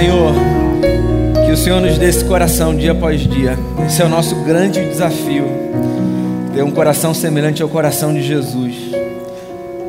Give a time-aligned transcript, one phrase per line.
[0.00, 0.32] Senhor,
[1.44, 3.58] que o Senhor nos dê esse coração dia após dia.
[3.86, 5.44] Esse é o nosso grande desafio.
[6.54, 8.74] Ter um coração semelhante ao coração de Jesus.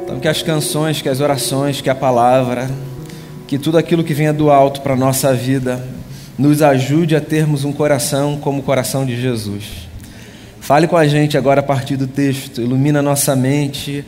[0.04, 2.70] Então, que as canções, que as orações, que a palavra,
[3.48, 5.82] que tudo aquilo que venha do alto para a nossa vida,
[6.38, 9.88] nos ajude a termos um coração como o coração de Jesus.
[10.60, 14.04] Fale com a gente agora a partir do texto, ilumina nossa mente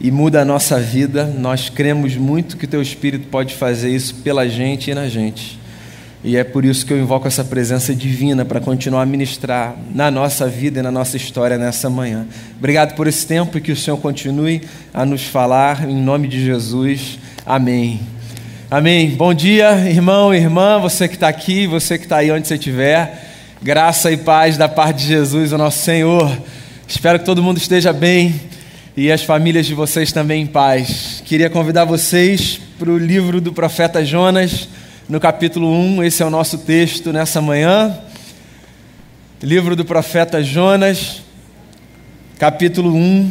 [0.00, 1.24] e muda a nossa vida.
[1.24, 5.58] Nós cremos muito que o Teu Espírito pode fazer isso pela gente e na gente.
[6.22, 10.10] E é por isso que eu invoco essa presença divina para continuar a ministrar na
[10.10, 12.26] nossa vida e na nossa história nessa manhã.
[12.58, 16.44] Obrigado por esse tempo e que o Senhor continue a nos falar, em nome de
[16.44, 17.18] Jesus.
[17.46, 18.00] Amém.
[18.68, 19.10] Amém.
[19.10, 23.26] Bom dia, irmão, irmã, você que está aqui, você que está aí onde você estiver.
[23.62, 26.36] Graça e paz da parte de Jesus, o nosso Senhor.
[26.86, 28.34] Espero que todo mundo esteja bem
[29.00, 31.22] e as famílias de vocês também em paz.
[31.24, 34.68] Queria convidar vocês para o livro do profeta Jonas,
[35.08, 37.96] no capítulo 1, esse é o nosso texto nessa manhã.
[39.40, 41.22] Livro do profeta Jonas,
[42.40, 43.30] capítulo 1.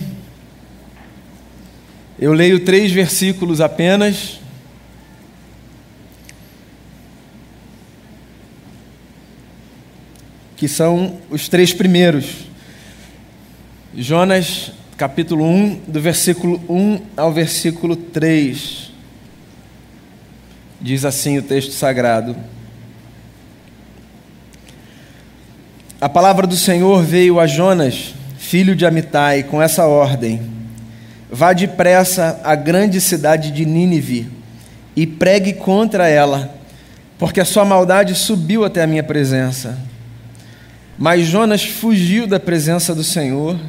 [2.17, 4.39] Eu leio três versículos apenas.
[10.55, 12.25] Que são os três primeiros.
[13.93, 18.91] Jonas capítulo 1, do versículo 1 ao versículo 3.
[20.81, 22.35] Diz assim o texto sagrado:
[26.01, 30.41] A palavra do Senhor veio a Jonas, filho de Amitai, com essa ordem:
[31.29, 34.27] Vá depressa à grande cidade de Nínive
[34.95, 36.55] e pregue contra ela,
[37.19, 39.77] porque a sua maldade subiu até a minha presença.
[40.97, 43.59] Mas Jonas fugiu da presença do Senhor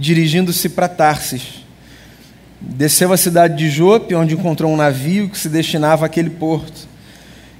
[0.00, 1.62] dirigindo-se para Tarsis.
[2.58, 6.88] Desceu à cidade de Jope, onde encontrou um navio que se destinava àquele porto.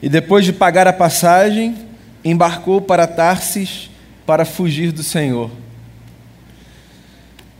[0.00, 1.76] E depois de pagar a passagem,
[2.24, 3.90] embarcou para Tarsis
[4.24, 5.50] para fugir do Senhor.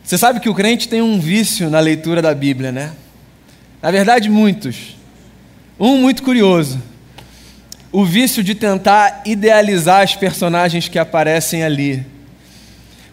[0.02, 2.92] Você sabe que o crente tem um vício na leitura da Bíblia, né?
[3.82, 4.96] Na verdade, muitos.
[5.78, 6.82] Um muito curioso.
[7.92, 12.04] O vício de tentar idealizar as personagens que aparecem ali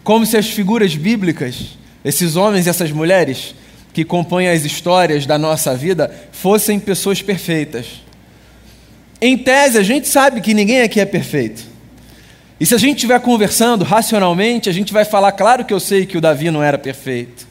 [0.08, 3.54] como se as figuras bíblicas, esses homens e essas mulheres
[3.92, 8.02] que compõem as histórias da nossa vida, fossem pessoas perfeitas.
[9.20, 11.62] Em tese, a gente sabe que ninguém aqui é perfeito.
[12.58, 16.06] E se a gente estiver conversando racionalmente, a gente vai falar, claro que eu sei
[16.06, 17.46] que o Davi não era perfeito.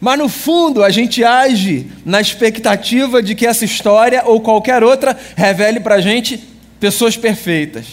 [0.00, 5.18] Mas no fundo, a gente age na expectativa de que essa história ou qualquer outra
[5.34, 6.38] revele para a gente
[6.78, 7.86] pessoas perfeitas.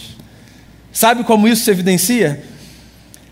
[0.92, 2.54] Sabe como isso se evidencia?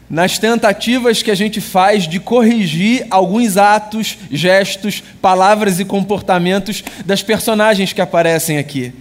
[0.09, 7.23] Nas tentativas que a gente faz de corrigir alguns atos, gestos, palavras e comportamentos das
[7.23, 8.93] personagens que aparecem aqui.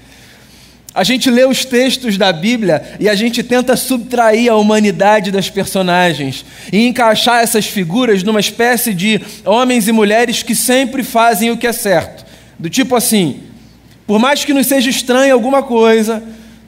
[0.95, 5.49] A gente lê os textos da Bíblia e a gente tenta subtrair a humanidade das
[5.49, 11.57] personagens e encaixar essas figuras numa espécie de homens e mulheres que sempre fazem o
[11.57, 12.23] que é certo.
[12.59, 13.41] Do tipo assim,
[14.05, 16.21] por mais que nos seja estranho alguma coisa,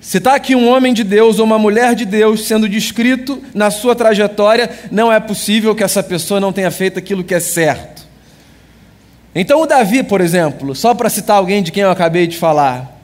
[0.05, 3.71] se está aqui um homem de Deus ou uma mulher de Deus sendo descrito na
[3.71, 8.05] sua trajetória, não é possível que essa pessoa não tenha feito aquilo que é certo.
[9.33, 13.01] Então, o Davi, por exemplo, só para citar alguém de quem eu acabei de falar,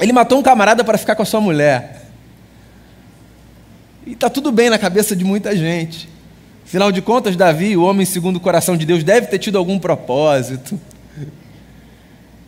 [0.00, 2.02] ele matou um camarada para ficar com a sua mulher.
[4.04, 6.08] E está tudo bem na cabeça de muita gente.
[6.66, 9.78] Afinal de contas, Davi, o homem segundo o coração de Deus, deve ter tido algum
[9.78, 10.76] propósito.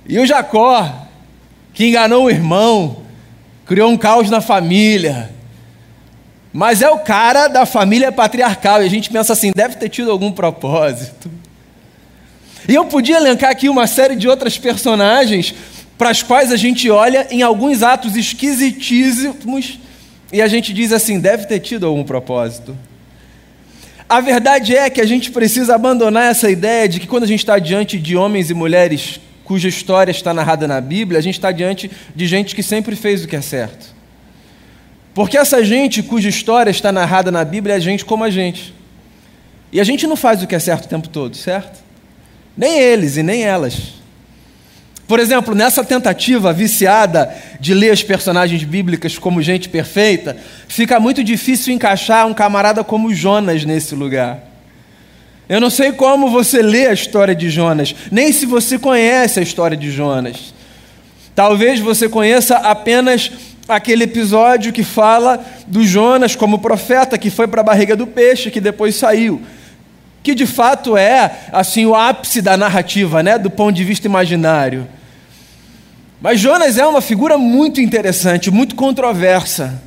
[0.04, 1.06] E o Jacó,
[1.72, 3.05] que enganou o irmão,
[3.66, 5.30] criou um caos na família.
[6.52, 10.10] Mas é o cara da família patriarcal, e a gente pensa assim, deve ter tido
[10.10, 11.30] algum propósito.
[12.68, 15.54] E eu podia elencar aqui uma série de outras personagens
[15.98, 19.78] para as quais a gente olha em alguns atos esquisitíssimos
[20.32, 22.76] e a gente diz assim, deve ter tido algum propósito.
[24.08, 27.40] A verdade é que a gente precisa abandonar essa ideia de que quando a gente
[27.40, 31.52] está diante de homens e mulheres cuja história está narrada na Bíblia, a gente está
[31.52, 33.94] diante de gente que sempre fez o que é certo.
[35.14, 38.74] Porque essa gente cuja história está narrada na Bíblia é gente como a gente.
[39.72, 41.78] E a gente não faz o que é certo o tempo todo, certo?
[42.56, 43.94] Nem eles e nem elas.
[45.06, 51.22] Por exemplo, nessa tentativa viciada de ler as personagens bíblicas como gente perfeita, fica muito
[51.22, 54.55] difícil encaixar um camarada como Jonas nesse lugar.
[55.48, 59.42] Eu não sei como você lê a história de Jonas, nem se você conhece a
[59.42, 60.52] história de Jonas.
[61.36, 63.30] Talvez você conheça apenas
[63.68, 68.50] aquele episódio que fala do Jonas como profeta que foi para a barriga do peixe,
[68.50, 69.40] que depois saiu.
[70.22, 74.88] Que de fato é assim o ápice da narrativa, né, do ponto de vista imaginário.
[76.20, 79.80] Mas Jonas é uma figura muito interessante, muito controversa.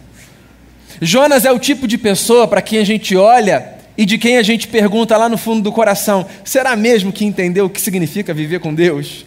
[1.02, 4.42] Jonas é o tipo de pessoa para quem a gente olha e de quem a
[4.42, 8.62] gente pergunta lá no fundo do coração: será mesmo que entendeu o que significa viver
[8.62, 9.26] com Deus?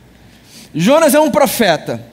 [0.74, 2.04] Jonas é um profeta.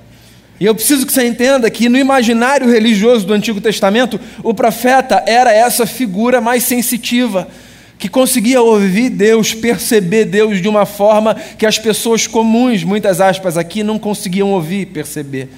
[0.62, 5.22] E eu preciso que você entenda que no imaginário religioso do Antigo Testamento, o profeta
[5.28, 7.50] era essa figura mais sensitiva,
[7.98, 13.58] que conseguia ouvir Deus, perceber Deus de uma forma que as pessoas comuns, muitas aspas
[13.58, 15.50] aqui, não conseguiam ouvir perceber.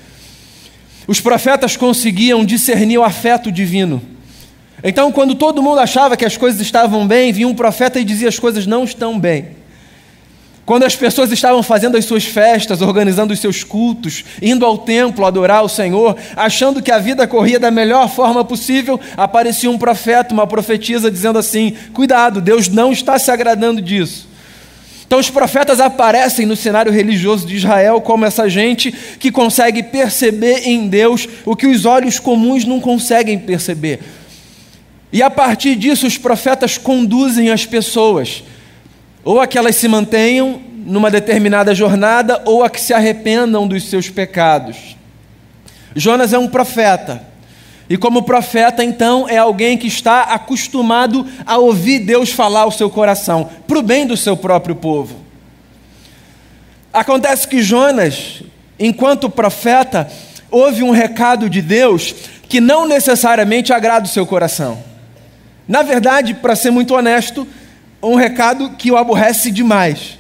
[1.06, 4.02] Os profetas conseguiam discernir o afeto divino.
[4.84, 8.30] Então, quando todo mundo achava que as coisas estavam bem, vinha um profeta e dizia
[8.30, 9.62] as coisas não estão bem.
[10.66, 15.26] Quando as pessoas estavam fazendo as suas festas, organizando os seus cultos, indo ao templo
[15.26, 20.34] adorar o Senhor, achando que a vida corria da melhor forma possível, aparecia um profeta,
[20.34, 24.30] uma profetisa dizendo assim: Cuidado, Deus não está se agradando disso.
[25.06, 30.62] Então, os profetas aparecem no cenário religioso de Israel como essa gente que consegue perceber
[30.66, 34.00] em Deus o que os olhos comuns não conseguem perceber.
[35.12, 38.44] E a partir disso, os profetas conduzem as pessoas,
[39.24, 43.84] ou a que elas se mantenham numa determinada jornada, ou a que se arrependam dos
[43.84, 44.96] seus pecados.
[45.96, 47.22] Jonas é um profeta.
[47.90, 52.90] E como profeta, então, é alguém que está acostumado a ouvir Deus falar ao seu
[52.90, 55.18] coração, para o bem do seu próprio povo.
[56.94, 58.44] Acontece que Jonas,
[58.80, 60.10] enquanto profeta,
[60.50, 62.16] ouve um recado de Deus
[62.48, 64.91] que não necessariamente agrada o seu coração.
[65.68, 67.48] Na verdade, para ser muito honesto,
[68.02, 70.18] um recado que o aborrece demais.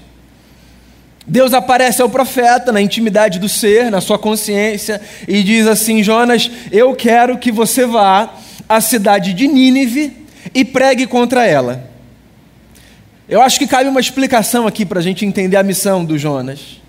[1.25, 6.49] Deus aparece ao profeta na intimidade do ser, na sua consciência, e diz assim: Jonas,
[6.71, 8.33] eu quero que você vá
[8.67, 11.89] à cidade de Nínive e pregue contra ela.
[13.29, 16.81] Eu acho que cabe uma explicação aqui para a gente entender a missão do Jonas.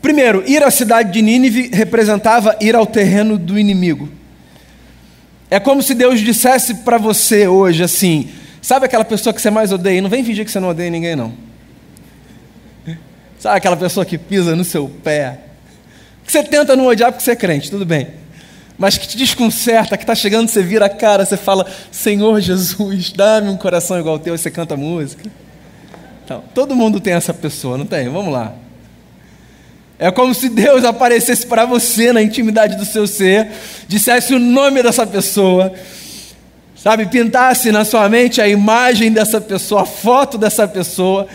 [0.00, 4.08] Primeiro, ir à cidade de Nínive representava ir ao terreno do inimigo.
[5.50, 8.30] É como se Deus dissesse para você hoje assim:
[8.62, 10.00] sabe aquela pessoa que você mais odeia?
[10.00, 11.32] Não vem fingir que você não odeia ninguém, não.
[13.38, 15.40] Sabe aquela pessoa que pisa no seu pé?
[16.24, 18.08] Que você tenta não odiar porque você é crente, tudo bem.
[18.78, 23.12] Mas que te desconcerta, que está chegando, você vira a cara, você fala, Senhor Jesus,
[23.16, 25.28] dá-me um coração igual ao teu, e você canta música.
[26.24, 28.08] Então, todo mundo tem essa pessoa, não tem?
[28.08, 28.54] Vamos lá.
[30.02, 33.48] É como se Deus aparecesse para você na intimidade do seu ser,
[33.86, 35.74] dissesse o nome dessa pessoa,
[36.74, 41.28] sabe, pintasse na sua mente a imagem dessa pessoa, a foto dessa pessoa,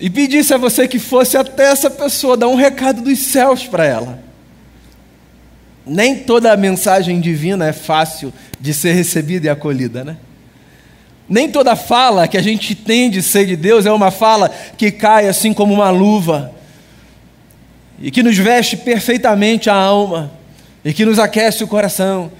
[0.00, 3.84] e pedisse a você que fosse até essa pessoa, dar um recado dos céus para
[3.84, 4.18] ela.
[5.86, 10.16] Nem toda mensagem divina é fácil de ser recebida e acolhida, né?
[11.28, 14.90] Nem toda fala que a gente tem de ser de Deus é uma fala que
[14.90, 16.61] cai assim como uma luva
[18.00, 20.32] e que nos veste perfeitamente a alma
[20.84, 22.32] e que nos aquece o coração.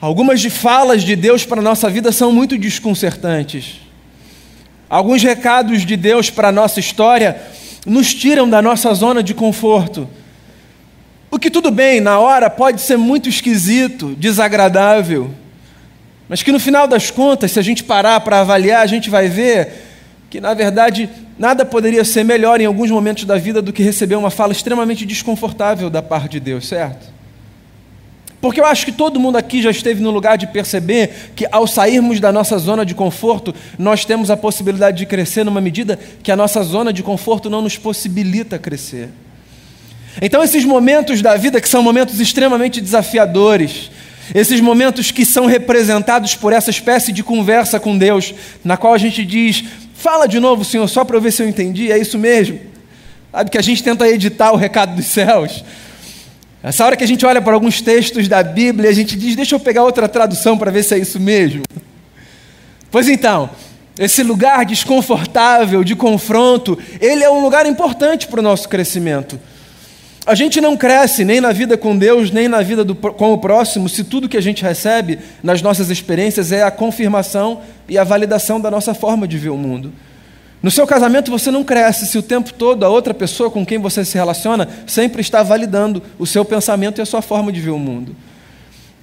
[0.00, 3.80] Algumas falas de Deus para a nossa vida são muito desconcertantes.
[4.88, 7.42] Alguns recados de Deus para a nossa história
[7.84, 10.08] nos tiram da nossa zona de conforto.
[11.30, 15.30] O que tudo bem, na hora pode ser muito esquisito, desagradável,
[16.28, 19.28] mas que no final das contas, se a gente parar para avaliar, a gente vai
[19.28, 19.87] ver
[20.30, 21.08] que na verdade
[21.38, 25.06] nada poderia ser melhor em alguns momentos da vida do que receber uma fala extremamente
[25.06, 27.18] desconfortável da parte de Deus, certo?
[28.40, 31.66] Porque eu acho que todo mundo aqui já esteve no lugar de perceber que ao
[31.66, 36.30] sairmos da nossa zona de conforto, nós temos a possibilidade de crescer numa medida que
[36.30, 39.08] a nossa zona de conforto não nos possibilita crescer.
[40.22, 43.90] Então, esses momentos da vida que são momentos extremamente desafiadores,
[44.34, 48.98] esses momentos que são representados por essa espécie de conversa com Deus, na qual a
[48.98, 49.64] gente diz:
[49.98, 52.60] Fala de novo, Senhor, só para eu ver se eu entendi, é isso mesmo.
[53.32, 55.64] Sabe que a gente tenta editar o recado dos céus.
[56.62, 59.56] Essa hora que a gente olha para alguns textos da Bíblia, a gente diz: deixa
[59.56, 61.64] eu pegar outra tradução para ver se é isso mesmo.
[62.92, 63.50] Pois então,
[63.98, 69.38] esse lugar desconfortável de confronto, ele é um lugar importante para o nosso crescimento.
[70.28, 73.38] A gente não cresce nem na vida com Deus, nem na vida do, com o
[73.38, 78.04] próximo, se tudo que a gente recebe nas nossas experiências é a confirmação e a
[78.04, 79.90] validação da nossa forma de ver o mundo.
[80.62, 83.78] No seu casamento você não cresce se o tempo todo a outra pessoa com quem
[83.78, 87.70] você se relaciona sempre está validando o seu pensamento e a sua forma de ver
[87.70, 88.14] o mundo.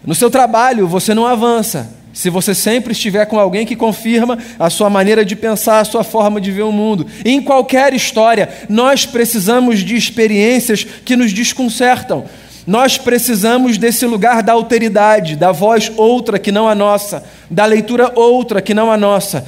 [0.05, 4.71] No seu trabalho você não avança se você sempre estiver com alguém que confirma a
[4.71, 7.05] sua maneira de pensar, a sua forma de ver o mundo.
[7.23, 12.25] em qualquer história, nós precisamos de experiências que nos desconcertam.
[12.65, 18.11] Nós precisamos desse lugar da alteridade, da voz outra que não a nossa, da leitura
[18.15, 19.45] outra que não a nossa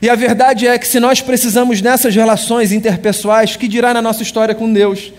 [0.00, 4.22] e a verdade é que se nós precisamos nessas relações interpessoais, que dirá na nossa
[4.22, 5.12] história com Deus?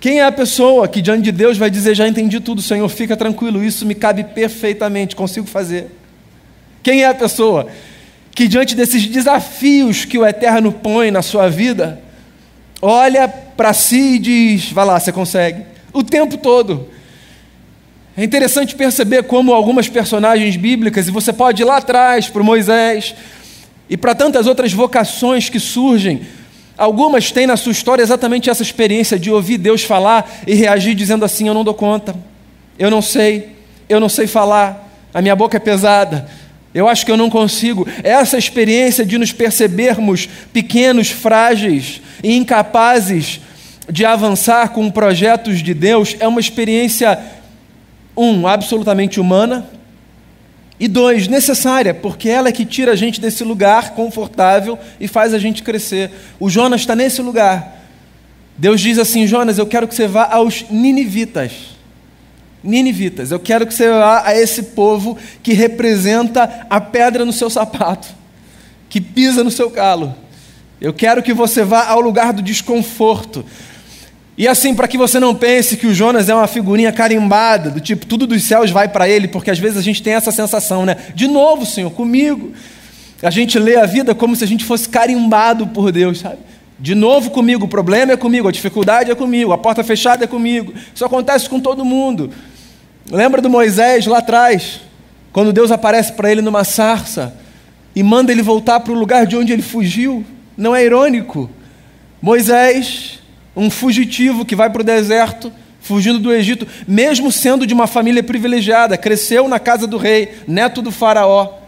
[0.00, 3.16] Quem é a pessoa que diante de Deus vai dizer: Já entendi tudo, Senhor, fica
[3.16, 5.90] tranquilo, isso me cabe perfeitamente, consigo fazer?
[6.82, 7.66] Quem é a pessoa
[8.34, 12.02] que diante desses desafios que o Eterno põe na sua vida,
[12.82, 15.64] olha para si e diz: Vai lá, você consegue?
[15.92, 16.88] O tempo todo.
[18.16, 23.14] É interessante perceber como algumas personagens bíblicas, e você pode ir lá atrás para Moisés
[23.90, 26.20] e para tantas outras vocações que surgem,
[26.76, 31.24] algumas têm na sua história exatamente essa experiência de ouvir Deus falar e reagir dizendo
[31.24, 32.14] assim: Eu não dou conta,
[32.78, 33.56] eu não sei,
[33.88, 36.28] eu não sei falar, a minha boca é pesada,
[36.74, 37.86] eu acho que eu não consigo.
[38.02, 43.40] Essa experiência de nos percebermos pequenos, frágeis e incapazes
[43.88, 47.18] de avançar com projetos de Deus é uma experiência,
[48.16, 49.68] um, absolutamente humana,
[50.78, 55.32] e dois, necessária, porque ela é que tira a gente desse lugar confortável e faz
[55.32, 56.10] a gente crescer.
[56.40, 57.80] O Jonas está nesse lugar.
[58.58, 61.52] Deus diz assim: Jonas, eu quero que você vá aos ninivitas.
[62.62, 63.30] Ninivitas.
[63.30, 68.08] Eu quero que você vá a esse povo que representa a pedra no seu sapato,
[68.88, 70.14] que pisa no seu calo.
[70.80, 73.44] Eu quero que você vá ao lugar do desconforto.
[74.36, 77.80] E assim, para que você não pense que o Jonas é uma figurinha carimbada, do
[77.80, 80.84] tipo, tudo dos céus vai para ele, porque às vezes a gente tem essa sensação,
[80.84, 80.96] né?
[81.14, 82.52] De novo, Senhor, comigo.
[83.22, 86.38] A gente lê a vida como se a gente fosse carimbado por Deus, sabe?
[86.78, 90.26] De novo comigo, o problema é comigo, a dificuldade é comigo, a porta fechada é
[90.26, 90.74] comigo.
[90.92, 92.30] Isso acontece com todo mundo.
[93.10, 94.80] Lembra do Moisés lá atrás,
[95.32, 97.34] quando Deus aparece para ele numa sarça
[97.94, 100.24] e manda ele voltar para o lugar de onde ele fugiu?
[100.56, 101.48] Não é irônico?
[102.20, 103.20] Moisés,
[103.56, 108.22] um fugitivo que vai para o deserto, fugindo do Egito, mesmo sendo de uma família
[108.22, 111.58] privilegiada, cresceu na casa do rei, neto do faraó.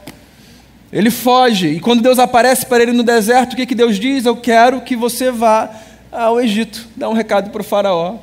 [0.93, 4.25] Ele foge, e quando Deus aparece para ele no deserto, o que, que Deus diz?
[4.25, 5.71] Eu quero que você vá
[6.11, 8.17] ao Egito, dá um recado para o faraó.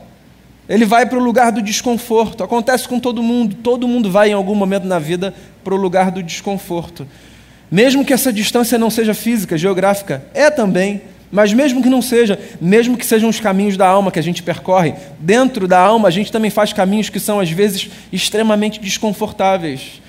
[0.67, 2.43] Ele vai para o lugar do desconforto.
[2.43, 3.55] Acontece com todo mundo.
[3.55, 7.05] Todo mundo vai em algum momento na vida para o lugar do desconforto.
[7.69, 11.01] Mesmo que essa distância não seja física, geográfica, é também.
[11.33, 14.43] Mas mesmo que não seja, mesmo que sejam os caminhos da alma que a gente
[14.43, 19.99] percorre, dentro da alma a gente também faz caminhos que são às vezes extremamente desconfortáveis.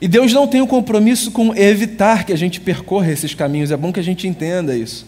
[0.00, 3.70] E Deus não tem o um compromisso com evitar que a gente percorra esses caminhos,
[3.70, 5.06] é bom que a gente entenda isso.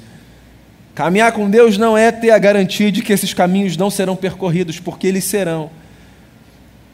[0.95, 4.79] Caminhar com Deus não é ter a garantia de que esses caminhos não serão percorridos,
[4.79, 5.71] porque eles serão.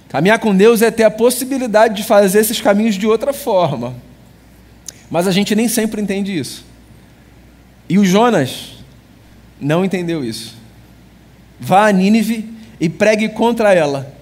[0.08, 3.96] Caminhar com Deus é ter a possibilidade de fazer esses caminhos de outra forma.
[5.10, 6.67] Mas a gente nem sempre entende isso.
[7.88, 8.74] E o Jonas
[9.60, 10.54] não entendeu isso.
[11.58, 12.48] Vá a Nínive
[12.80, 14.14] e pregue contra ela.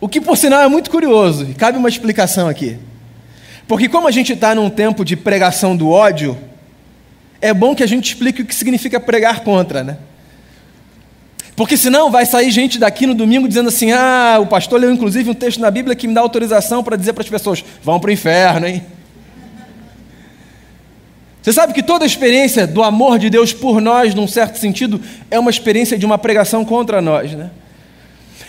[0.00, 2.78] O que, por sinal, é muito curioso, e cabe uma explicação aqui.
[3.66, 6.36] Porque, como a gente está num tempo de pregação do ódio,
[7.40, 9.98] é bom que a gente explique o que significa pregar contra, né?
[11.56, 15.30] Porque senão vai sair gente daqui no domingo dizendo assim: ah, o pastor leu inclusive
[15.30, 18.08] um texto na Bíblia que me dá autorização para dizer para as pessoas: vão para
[18.08, 18.82] o inferno, hein?
[21.44, 24.98] Você sabe que toda experiência do amor de Deus por nós, num certo sentido,
[25.30, 27.50] é uma experiência de uma pregação contra nós, né?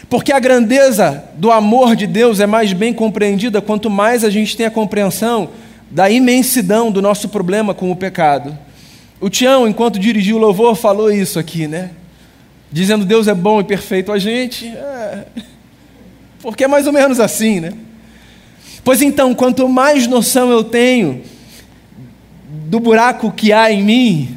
[0.10, 4.56] Porque a grandeza do amor de Deus é mais bem compreendida quanto mais a gente
[4.56, 5.50] tem a compreensão
[5.92, 8.58] da imensidão do nosso problema com o pecado.
[9.20, 11.92] O Tião, enquanto dirigiu o louvor, falou isso aqui, né?
[12.72, 14.68] Dizendo Deus é bom e perfeito a gente.
[14.68, 15.26] É...
[16.40, 17.74] Porque é mais ou menos assim, né?
[18.86, 21.35] Pois então, quanto mais noção eu tenho
[22.66, 24.36] do buraco que há em mim,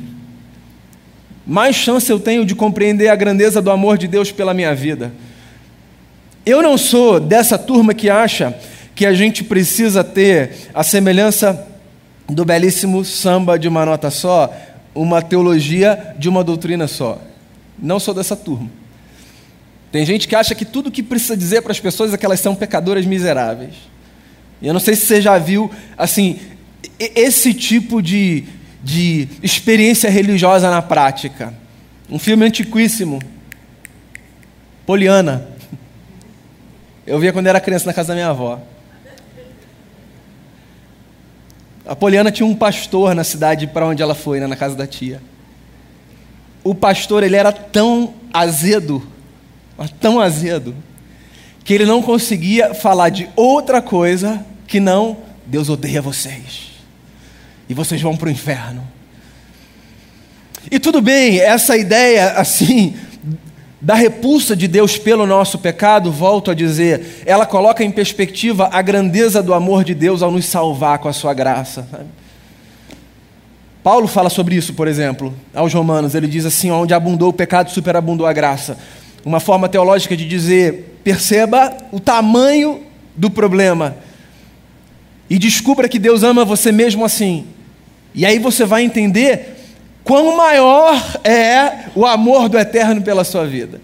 [1.46, 5.12] mais chance eu tenho de compreender a grandeza do amor de Deus pela minha vida.
[6.44, 8.54] Eu não sou dessa turma que acha
[8.94, 11.66] que a gente precisa ter a semelhança
[12.28, 14.52] do belíssimo samba de uma nota só,
[14.94, 17.18] uma teologia de uma doutrina só.
[17.78, 18.70] Não sou dessa turma.
[19.90, 22.40] Tem gente que acha que tudo que precisa dizer para as pessoas é que elas
[22.40, 23.74] são pecadoras miseráveis.
[24.60, 26.38] E eu não sei se você já viu, assim,
[26.98, 28.44] esse tipo de,
[28.82, 31.54] de experiência religiosa na prática.
[32.10, 33.20] Um filme antiquíssimo.
[34.86, 35.48] Poliana.
[37.06, 38.60] Eu via quando era criança na casa da minha avó.
[41.86, 44.86] A Poliana tinha um pastor na cidade para onde ela foi, né, na casa da
[44.86, 45.22] tia.
[46.62, 49.02] O pastor ele era tão azedo,
[49.98, 50.74] tão azedo,
[51.64, 55.16] que ele não conseguia falar de outra coisa que não
[55.48, 56.72] Deus odeia vocês
[57.68, 58.86] e vocês vão para o inferno.
[60.70, 62.94] E tudo bem, essa ideia assim
[63.80, 68.82] da repulsa de Deus pelo nosso pecado, volto a dizer, ela coloca em perspectiva a
[68.82, 71.88] grandeza do amor de Deus ao nos salvar com a sua graça.
[73.82, 76.14] Paulo fala sobre isso, por exemplo, aos Romanos.
[76.14, 78.76] Ele diz assim: onde abundou o pecado, superabundou a graça.
[79.24, 82.82] Uma forma teológica de dizer: perceba o tamanho
[83.16, 83.96] do problema
[85.30, 87.46] e descubra que Deus ama você mesmo assim.
[88.14, 89.56] E aí você vai entender
[90.02, 93.80] quão maior é o amor do eterno pela sua vida.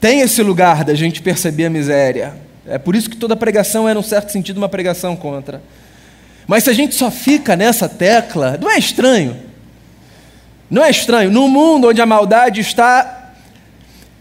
[0.00, 2.34] Tem esse lugar da gente perceber a miséria.
[2.66, 5.62] É por isso que toda pregação é, num certo sentido, uma pregação contra.
[6.46, 9.36] Mas se a gente só fica nessa tecla, não é estranho.
[10.70, 11.30] Não é estranho.
[11.30, 13.32] No mundo onde a maldade está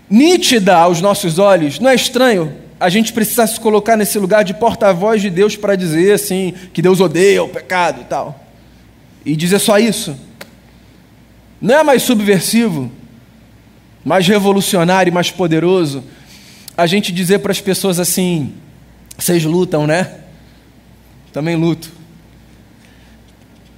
[0.09, 4.53] nítida aos nossos olhos, não é estranho a gente precisar se colocar nesse lugar de
[4.53, 8.43] porta-voz de Deus para dizer assim, que Deus odeia o pecado e tal.
[9.25, 10.15] E dizer só isso.
[11.60, 12.91] Não é mais subversivo,
[14.05, 16.03] mais revolucionário, mais poderoso
[16.77, 18.53] a gente dizer para as pessoas assim:
[19.17, 20.19] vocês lutam, né?
[21.34, 21.91] Também luto.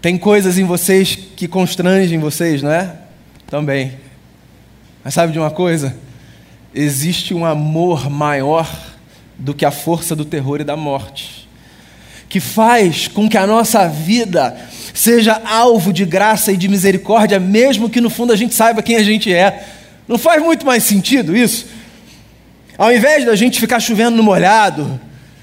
[0.02, 2.98] Tem coisas em vocês que constrangem vocês, não é?
[3.48, 3.94] Também.
[5.04, 5.96] Mas sabe de uma coisa?
[6.76, 8.70] Existe um amor maior
[9.40, 11.48] do que a força do terror e da morte,
[12.28, 14.56] que faz com que a nossa vida
[14.94, 18.98] seja alvo de graça e de misericórdia, mesmo que no fundo a gente saiba quem
[18.98, 19.66] a gente é.
[20.08, 21.68] Não faz muito mais sentido isso?
[22.78, 25.00] Ao invés da gente ficar chovendo no molhado,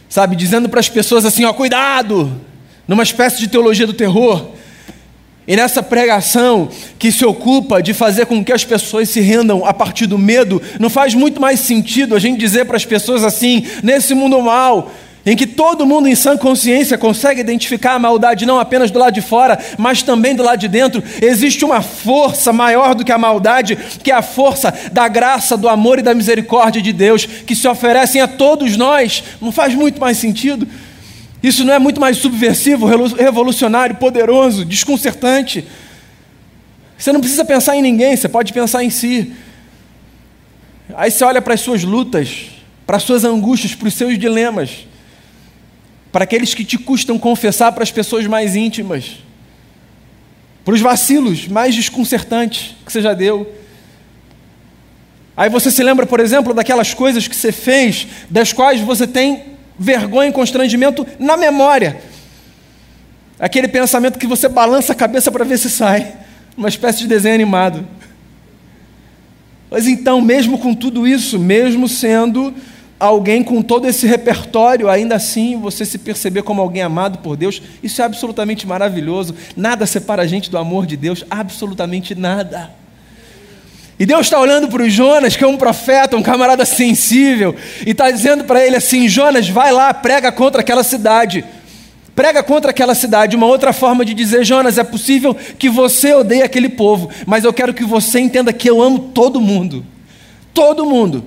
[0.09, 2.41] sabe, dizendo para as pessoas assim, ó, cuidado,
[2.87, 4.53] numa espécie de teologia do terror,
[5.47, 9.73] e nessa pregação que se ocupa de fazer com que as pessoas se rendam a
[9.73, 13.65] partir do medo, não faz muito mais sentido a gente dizer para as pessoas assim,
[13.83, 14.91] nesse mundo mal,
[15.25, 19.15] em que todo mundo em sã consciência consegue identificar a maldade não apenas do lado
[19.15, 23.19] de fora, mas também do lado de dentro, existe uma força maior do que a
[23.19, 27.57] maldade, que é a força da graça, do amor e da misericórdia de Deus, que
[27.57, 29.23] se oferecem a todos nós.
[29.41, 30.67] Não faz muito mais sentido?
[31.43, 35.65] Isso não é muito mais subversivo, revolucionário, poderoso, desconcertante?
[36.99, 39.33] Você não precisa pensar em ninguém, você pode pensar em si.
[40.95, 42.47] Aí você olha para as suas lutas,
[42.87, 44.87] para as suas angústias, para os seus dilemas,
[46.11, 49.19] para aqueles que te custam confessar para as pessoas mais íntimas,
[50.65, 53.53] para os vacilos mais desconcertantes que você já deu.
[55.37, 59.56] Aí você se lembra, por exemplo, daquelas coisas que você fez, das quais você tem
[59.79, 62.01] vergonha e constrangimento na memória.
[63.39, 66.15] Aquele pensamento que você balança a cabeça para ver se sai.
[66.57, 67.87] Uma espécie de desenho animado.
[69.71, 72.55] Mas então, mesmo com tudo isso, mesmo sendo
[72.99, 77.61] alguém com todo esse repertório, ainda assim você se perceber como alguém amado por Deus,
[77.83, 79.35] isso é absolutamente maravilhoso.
[79.55, 82.71] Nada separa a gente do amor de Deus, absolutamente nada.
[83.99, 87.57] E Deus está olhando para o Jonas, que é um profeta, um camarada sensível,
[87.87, 91.45] e está dizendo para ele assim: Jonas, vai lá, prega contra aquela cidade.
[92.15, 93.37] Prega contra aquela cidade.
[93.37, 97.53] Uma outra forma de dizer, Jonas, é possível que você odeie aquele povo, mas eu
[97.53, 99.85] quero que você entenda que eu amo todo mundo.
[100.55, 101.25] Todo mundo.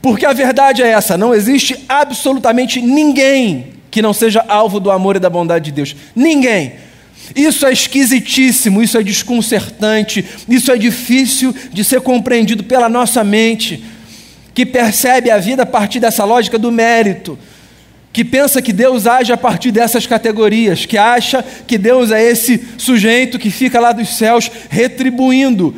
[0.00, 5.14] Porque a verdade é essa: não existe absolutamente ninguém que não seja alvo do amor
[5.14, 5.94] e da bondade de Deus.
[6.14, 6.74] Ninguém.
[7.34, 13.84] Isso é esquisitíssimo, isso é desconcertante, isso é difícil de ser compreendido pela nossa mente,
[14.52, 17.38] que percebe a vida a partir dessa lógica do mérito,
[18.12, 22.64] que pensa que Deus age a partir dessas categorias, que acha que Deus é esse
[22.78, 25.74] sujeito que fica lá dos céus retribuindo,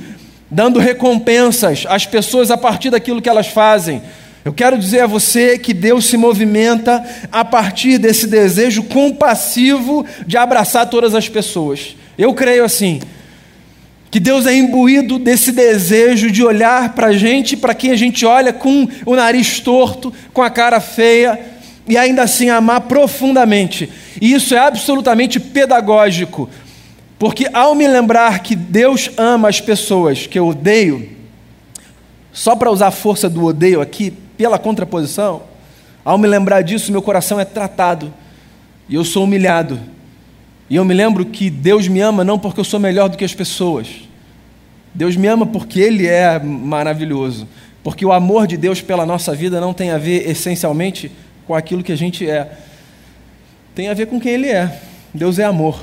[0.50, 4.02] dando recompensas às pessoas a partir daquilo que elas fazem.
[4.46, 10.36] Eu quero dizer a você que Deus se movimenta a partir desse desejo compassivo de
[10.36, 11.96] abraçar todas as pessoas.
[12.16, 13.00] Eu creio assim,
[14.08, 18.24] que Deus é imbuído desse desejo de olhar para a gente, para quem a gente
[18.24, 21.40] olha com o nariz torto, com a cara feia,
[21.84, 23.90] e ainda assim amar profundamente.
[24.20, 26.48] E isso é absolutamente pedagógico,
[27.18, 31.16] porque ao me lembrar que Deus ama as pessoas que eu odeio,
[32.32, 35.42] só para usar a força do odeio aqui, pela contraposição,
[36.04, 38.12] ao me lembrar disso, meu coração é tratado
[38.88, 39.78] e eu sou humilhado.
[40.68, 43.24] E eu me lembro que Deus me ama não porque eu sou melhor do que
[43.24, 43.88] as pessoas.
[44.94, 47.46] Deus me ama porque Ele é maravilhoso.
[47.82, 51.10] Porque o amor de Deus pela nossa vida não tem a ver essencialmente
[51.46, 52.50] com aquilo que a gente é.
[53.74, 54.80] Tem a ver com quem Ele é.
[55.14, 55.78] Deus é amor,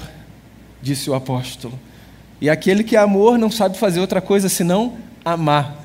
[0.82, 1.80] disse o apóstolo.
[2.42, 5.82] E aquele que é amor não sabe fazer outra coisa senão amar.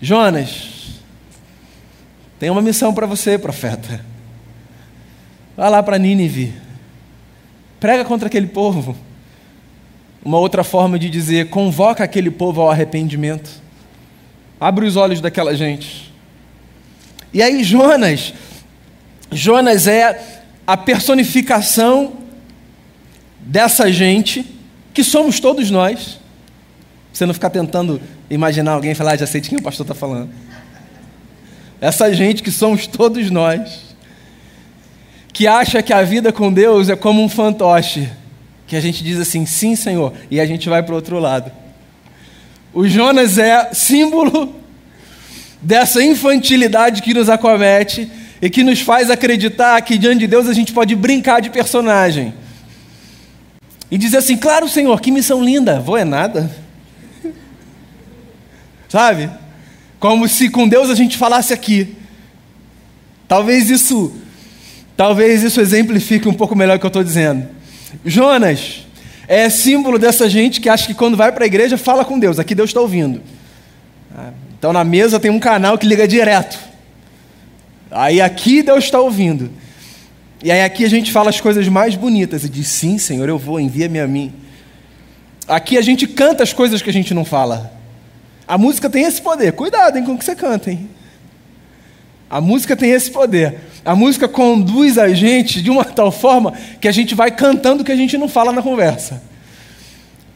[0.00, 0.77] Jonas,
[2.38, 4.04] tem uma missão para você, profeta.
[5.56, 6.54] Vá lá para Nínive.
[7.80, 8.96] Prega contra aquele povo.
[10.24, 13.50] Uma outra forma de dizer, convoca aquele povo ao arrependimento.
[14.60, 16.12] Abre os olhos daquela gente.
[17.32, 18.32] E aí Jonas,
[19.30, 22.14] Jonas é a personificação
[23.40, 24.44] dessa gente,
[24.92, 26.18] que somos todos nós.
[27.12, 29.94] Você não ficar tentando imaginar alguém falar, ah, já sei de quem o pastor está
[29.94, 30.30] falando.
[31.80, 33.94] Essa gente que somos todos nós,
[35.32, 38.08] que acha que a vida com Deus é como um fantoche,
[38.66, 41.52] que a gente diz assim, sim, Senhor, e a gente vai para o outro lado.
[42.74, 44.54] O Jonas é símbolo
[45.62, 48.10] dessa infantilidade que nos acomete
[48.40, 52.34] e que nos faz acreditar que diante de Deus a gente pode brincar de personagem.
[53.90, 56.50] E dizer assim, claro, Senhor, que missão linda, vou é nada.
[58.88, 59.30] Sabe?
[59.98, 61.96] Como se com Deus a gente falasse aqui.
[63.26, 64.14] Talvez isso,
[64.96, 67.48] talvez isso exemplifique um pouco melhor o que eu estou dizendo.
[68.04, 68.86] Jonas
[69.26, 72.38] é símbolo dessa gente que acha que quando vai para a igreja fala com Deus.
[72.38, 73.20] Aqui Deus está ouvindo.
[74.16, 76.58] Ah, então na mesa tem um canal que liga direto.
[77.90, 79.50] Aí aqui Deus está ouvindo.
[80.42, 83.38] E aí aqui a gente fala as coisas mais bonitas e diz: Sim, Senhor, eu
[83.38, 84.32] vou, envia-me a mim.
[85.46, 87.77] Aqui a gente canta as coisas que a gente não fala.
[88.48, 89.52] A música tem esse poder.
[89.52, 90.88] Cuidado hein, com o que você canta, hein?
[92.30, 93.60] A música tem esse poder.
[93.84, 97.84] A música conduz a gente de uma tal forma que a gente vai cantando o
[97.84, 99.22] que a gente não fala na conversa.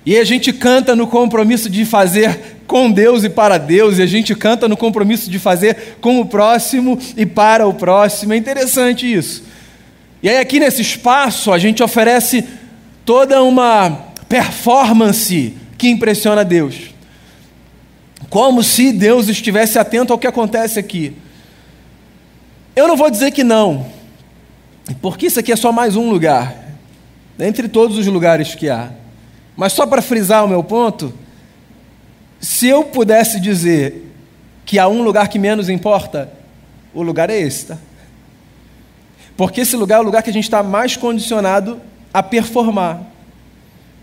[0.05, 4.07] E a gente canta no compromisso de fazer com Deus e para Deus, e a
[4.07, 8.35] gente canta no compromisso de fazer com o próximo e para o próximo.
[8.35, 9.45] É interessante isso.
[10.23, 12.45] E aí, aqui nesse espaço, a gente oferece
[13.07, 13.91] toda uma
[14.29, 16.92] performance que impressiona Deus
[18.33, 21.15] como se Deus estivesse atento ao que acontece aqui.
[22.75, 23.85] Eu não vou dizer que não,
[25.03, 26.57] porque isso aqui é só mais um lugar,
[27.39, 28.89] entre todos os lugares que há.
[29.55, 31.13] Mas só para frisar o meu ponto,
[32.41, 34.11] se eu pudesse dizer
[34.65, 36.33] que há um lugar que menos importa,
[36.95, 37.79] o lugar é esse, tá?
[39.37, 41.83] Porque esse lugar é o lugar que a gente está mais condicionado
[42.15, 43.03] a performar.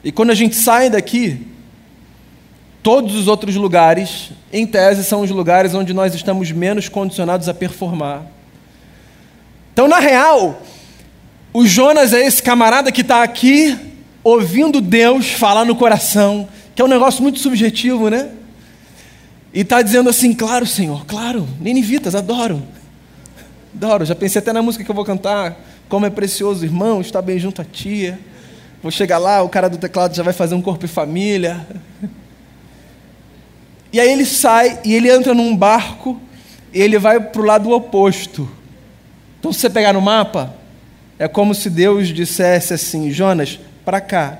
[0.04, 1.48] E quando a gente sai daqui,
[2.82, 7.54] Todos os outros lugares, em tese, são os lugares onde nós estamos menos condicionados a
[7.54, 8.26] performar.
[9.74, 10.62] Então, na real,
[11.54, 13.78] o Jonas é esse camarada que está aqui
[14.24, 18.30] ouvindo Deus falar no coração, que é um negócio muito subjetivo, né?
[19.54, 22.62] E está dizendo assim: Claro, Senhor, claro, Ninivitas, adoro.
[23.76, 25.58] Adoro, já pensei até na música que eu vou cantar.
[25.88, 28.20] Como é precioso, irmão, estar bem junto a tia.
[28.82, 31.66] Vou chegar lá, o cara do teclado já vai fazer um corpo e família.
[33.92, 36.20] E aí ele sai e ele entra num barco
[36.74, 38.50] e ele vai para o lado oposto.
[39.40, 40.56] Então, se você pegar no mapa,
[41.18, 44.40] é como se Deus dissesse assim: Jonas, para cá.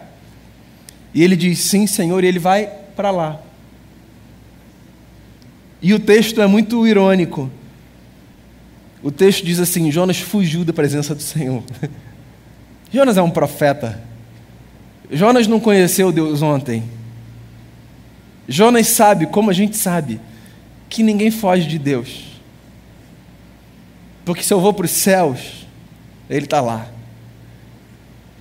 [1.14, 3.40] E ele diz: Sim, Senhor, e ele vai para lá.
[5.82, 7.50] E o texto é muito irônico.
[9.02, 11.64] O texto diz assim: Jonas fugiu da presença do Senhor.
[12.92, 14.02] Jonas é um profeta.
[15.12, 16.84] Jonas não conheceu Deus ontem.
[18.50, 20.20] Jonas sabe, como a gente sabe,
[20.90, 22.24] que ninguém foge de Deus.
[24.26, 25.68] Porque se eu vou para os céus,
[26.28, 26.88] Ele está lá.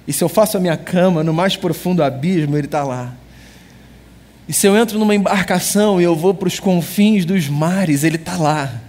[0.07, 3.13] E se eu faço a minha cama no mais profundo abismo, Ele está lá.
[4.49, 8.17] E se eu entro numa embarcação e eu vou para os confins dos mares, Ele
[8.17, 8.81] está lá.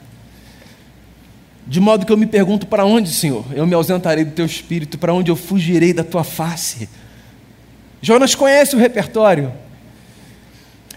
[1.68, 3.46] De modo que eu me pergunto: para onde, Senhor?
[3.52, 6.88] Eu me ausentarei do teu espírito, para onde eu fugirei da tua face?
[8.02, 9.52] Jonas conhece o repertório.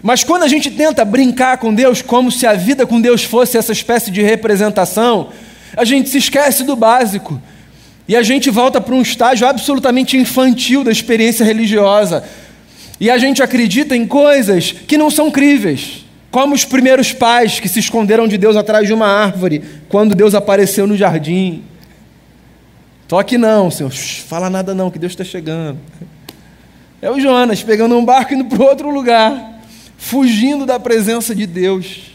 [0.01, 3.57] Mas quando a gente tenta brincar com Deus como se a vida com Deus fosse
[3.57, 5.29] essa espécie de representação,
[5.77, 7.41] a gente se esquece do básico.
[8.07, 12.23] E a gente volta para um estágio absolutamente infantil da experiência religiosa.
[12.99, 17.69] E a gente acredita em coisas que não são críveis, como os primeiros pais que
[17.69, 21.63] se esconderam de Deus atrás de uma árvore quando Deus apareceu no jardim.
[23.07, 25.79] Toque não, Senhor, fala nada não, que Deus está chegando.
[27.01, 29.52] É o Jonas pegando um barco e indo para outro lugar
[29.97, 32.11] fugindo da presença de Deus.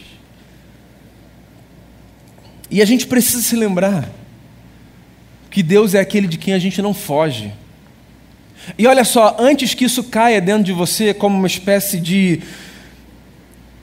[2.71, 4.09] E a gente precisa se lembrar
[5.49, 7.51] que Deus é aquele de quem a gente não foge.
[8.77, 12.41] E olha só, antes que isso caia dentro de você como uma espécie de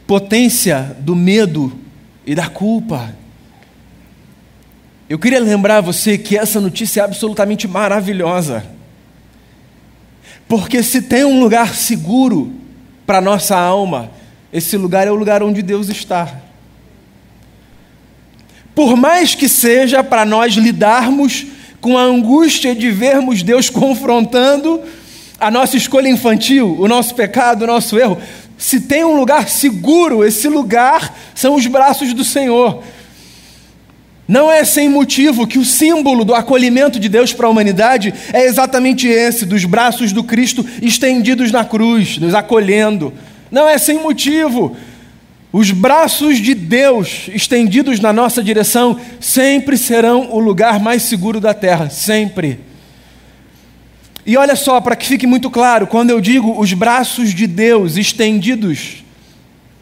[0.06, 1.76] potência do medo
[2.24, 3.14] e da culpa,
[5.09, 8.64] eu queria lembrar você que essa notícia é absolutamente maravilhosa.
[10.48, 12.52] Porque se tem um lugar seguro
[13.07, 14.11] para nossa alma,
[14.53, 16.40] esse lugar é o lugar onde Deus está.
[18.75, 21.47] Por mais que seja para nós lidarmos
[21.81, 24.83] com a angústia de vermos Deus confrontando
[25.38, 28.19] a nossa escolha infantil, o nosso pecado, o nosso erro,
[28.59, 32.83] se tem um lugar seguro, esse lugar são os braços do Senhor.
[34.29, 38.45] Não é sem motivo que o símbolo do acolhimento de Deus para a humanidade é
[38.45, 43.12] exatamente esse, dos braços do Cristo estendidos na cruz, nos acolhendo.
[43.51, 44.77] Não é sem motivo.
[45.53, 51.55] Os braços de Deus estendidos na nossa direção sempre serão o lugar mais seguro da
[51.55, 52.59] terra, sempre.
[54.27, 57.97] E olha só, para que fique muito claro, quando eu digo os braços de Deus
[57.97, 59.06] estendidos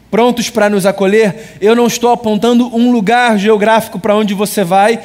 [0.09, 4.99] prontos para nos acolher, eu não estou apontando um lugar geográfico para onde você vai,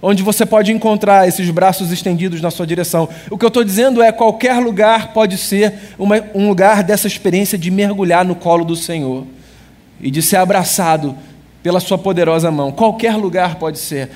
[0.00, 3.08] onde você pode encontrar esses braços estendidos na sua direção.
[3.30, 7.56] O que eu estou dizendo é qualquer lugar pode ser uma, um lugar dessa experiência
[7.56, 9.24] de mergulhar no colo do Senhor
[10.00, 11.16] e de ser abraçado
[11.62, 12.72] pela sua poderosa mão.
[12.72, 14.10] Qualquer lugar pode ser.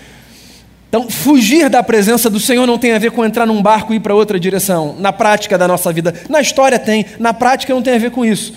[0.88, 3.96] Então, fugir da presença do Senhor não tem a ver com entrar num barco e
[3.96, 6.14] ir para outra direção, na prática da nossa vida.
[6.29, 8.55] Na história tem, na prática não tem a ver com isso.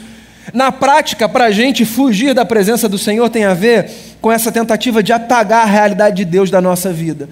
[0.54, 3.90] Na prática, para a gente fugir da presença do Senhor tem a ver
[4.22, 7.30] com essa tentativa de apagar a realidade de Deus da nossa vida,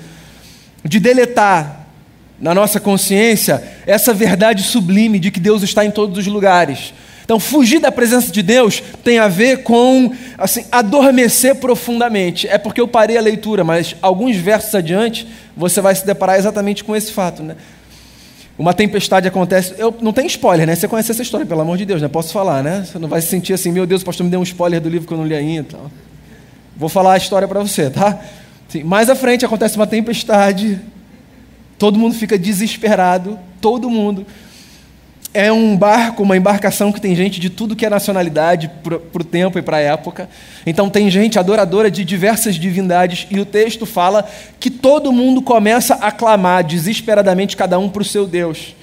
[0.83, 1.87] de deletar
[2.39, 6.93] na nossa consciência essa verdade sublime de que Deus está em todos os lugares.
[7.27, 12.47] Então, fugir da presença de Deus tem a ver com assim, adormecer profundamente.
[12.47, 16.85] É porque eu parei a leitura, mas alguns versos adiante você vai se deparar exatamente
[16.85, 17.43] com esse fato.
[17.43, 17.57] Né?
[18.57, 19.75] Uma tempestade acontece.
[19.77, 20.75] Eu, não tem spoiler, né?
[20.75, 22.07] Você conhece essa história, pelo amor de Deus, né?
[22.07, 22.85] Posso falar, né?
[22.85, 24.89] Você não vai se sentir assim, meu Deus, o pastor me deu um spoiler do
[24.89, 25.67] livro que eu não li ainda.
[25.67, 25.91] Então.
[26.75, 28.19] Vou falar a história para você, tá?
[28.67, 30.79] Sim, mais à frente acontece uma tempestade,
[31.77, 34.25] todo mundo fica desesperado, todo mundo
[35.37, 39.23] é um barco, uma embarcação que tem gente de tudo que é nacionalidade para o
[39.23, 40.27] tempo e para a época.
[40.65, 44.27] Então tem gente adoradora de diversas divindades e o texto fala
[44.59, 48.75] que todo mundo começa a clamar desesperadamente cada um para o seu Deus.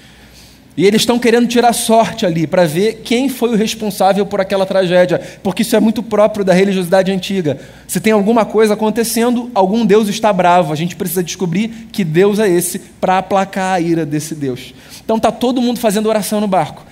[0.77, 4.67] E eles estão querendo tirar sorte ali para ver quem foi o responsável por aquela
[4.67, 7.61] tragédia, porque isso é muito próprio da religiosidade antiga.
[7.87, 10.73] Se tem alguma coisa acontecendo, algum Deus está bravo.
[10.73, 14.75] A gente precisa descobrir que Deus é esse para aplacar a ira desse Deus.
[15.05, 16.85] Então está todo mundo fazendo oração no barco.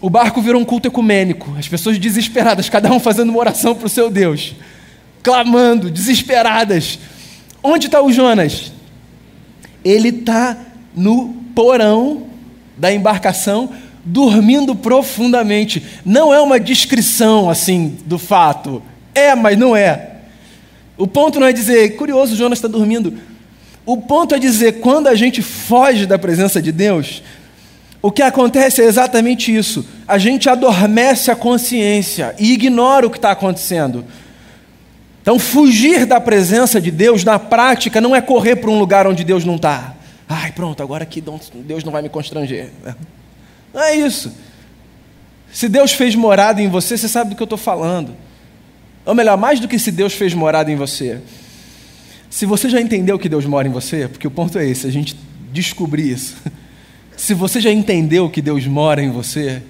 [0.00, 3.86] O barco virou um culto ecumênico, as pessoas desesperadas, cada um fazendo uma oração para
[3.86, 4.54] o seu Deus,
[5.22, 6.98] clamando, desesperadas.
[7.62, 8.72] Onde está o Jonas?
[9.84, 10.56] Ele está
[10.94, 12.27] no porão
[12.78, 13.70] da embarcação,
[14.04, 15.84] dormindo profundamente.
[16.04, 18.82] Não é uma descrição assim do fato.
[19.14, 20.12] É, mas não é.
[20.96, 23.14] O ponto não é dizer, curioso, Jonas está dormindo.
[23.84, 27.22] O ponto é dizer, quando a gente foge da presença de Deus,
[28.00, 29.84] o que acontece é exatamente isso.
[30.06, 34.04] A gente adormece a consciência e ignora o que está acontecendo.
[35.22, 39.24] Então, fugir da presença de Deus na prática não é correr para um lugar onde
[39.24, 39.94] Deus não está.
[40.28, 41.22] Ai, pronto, agora aqui
[41.64, 42.70] Deus não vai me constranger.
[43.72, 44.32] Não é isso.
[45.50, 48.14] Se Deus fez morada em você, você sabe do que eu estou falando.
[49.06, 51.20] Ou melhor, mais do que se Deus fez morada em você.
[52.28, 54.90] Se você já entendeu que Deus mora em você, porque o ponto é esse, a
[54.90, 55.16] gente
[55.50, 56.36] descobrir isso.
[57.16, 59.60] Se você já entendeu que Deus mora em você,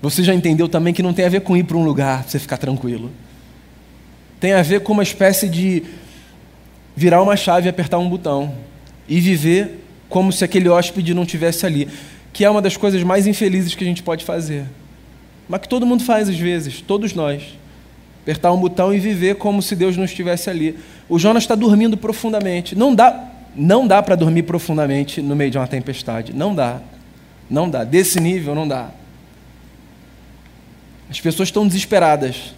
[0.00, 2.30] você já entendeu também que não tem a ver com ir para um lugar para
[2.30, 3.10] você ficar tranquilo.
[4.40, 5.82] Tem a ver com uma espécie de
[6.96, 8.54] virar uma chave e apertar um botão
[9.06, 11.88] e viver como se aquele hóspede não tivesse ali,
[12.32, 14.64] que é uma das coisas mais infelizes que a gente pode fazer.
[15.48, 17.42] Mas que todo mundo faz às vezes, todos nós.
[18.22, 20.78] Apertar um botão e viver como se Deus não estivesse ali.
[21.08, 22.76] O Jonas está dormindo profundamente.
[22.76, 23.24] Não dá,
[23.56, 26.34] não dá para dormir profundamente no meio de uma tempestade.
[26.34, 26.80] Não dá.
[27.48, 27.84] Não dá.
[27.84, 28.90] Desse nível não dá.
[31.08, 32.54] As pessoas estão desesperadas.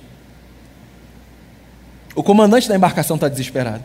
[2.16, 3.84] O comandante da embarcação está desesperado.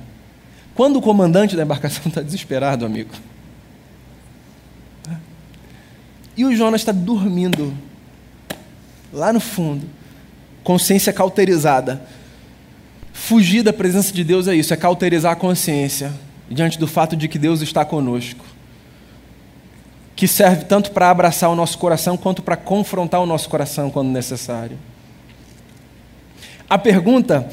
[0.73, 3.11] Quando o comandante da embarcação está desesperado, amigo,
[6.37, 7.73] e o Jonas está dormindo
[9.13, 9.87] lá no fundo,
[10.63, 12.01] consciência cauterizada.
[13.13, 16.11] Fugir da presença de Deus é isso, é cauterizar a consciência
[16.49, 18.45] diante do fato de que Deus está conosco.
[20.15, 24.09] Que serve tanto para abraçar o nosso coração quanto para confrontar o nosso coração quando
[24.09, 24.77] necessário.
[26.69, 27.47] A pergunta,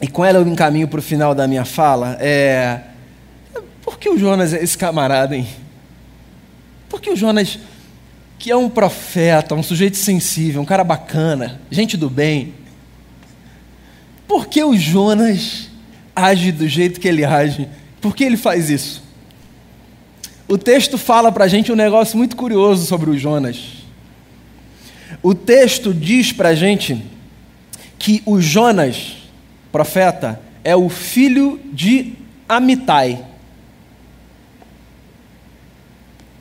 [0.00, 2.80] e com ela eu encaminho para o final da minha fala, é:
[3.82, 5.46] por que o Jonas é esse camarada, hein?
[6.88, 7.58] Por que o Jonas
[8.40, 12.54] que é um profeta, um sujeito sensível, um cara bacana, gente do bem,
[14.26, 15.68] por que o Jonas
[16.16, 17.68] age do jeito que ele age?
[18.00, 19.02] Por que ele faz isso?
[20.48, 23.58] O texto fala para a gente um negócio muito curioso sobre o Jonas.
[25.22, 27.04] O texto diz para a gente
[27.98, 29.18] que o Jonas,
[29.70, 32.14] profeta, é o filho de
[32.48, 33.22] Amitai.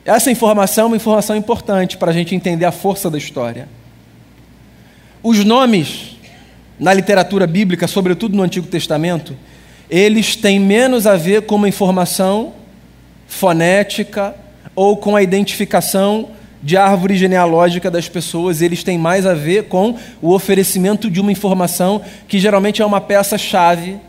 [0.09, 3.69] Essa informação é uma informação importante para a gente entender a força da história.
[5.21, 6.17] Os nomes
[6.79, 9.37] na literatura bíblica, sobretudo no Antigo Testamento,
[9.87, 12.53] eles têm menos a ver com uma informação
[13.27, 14.33] fonética
[14.75, 16.29] ou com a identificação
[16.63, 21.31] de árvore genealógica das pessoas, eles têm mais a ver com o oferecimento de uma
[21.31, 23.99] informação que geralmente é uma peça-chave